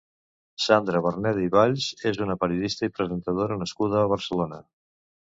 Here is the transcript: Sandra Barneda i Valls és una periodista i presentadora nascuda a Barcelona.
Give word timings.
Sandra 0.67 1.01
Barneda 1.07 1.43
i 1.47 1.51
Valls 1.55 1.85
és 2.11 2.21
una 2.27 2.37
periodista 2.45 2.89
i 2.91 2.95
presentadora 3.01 3.59
nascuda 3.65 4.01
a 4.01 4.09
Barcelona. 4.15 4.59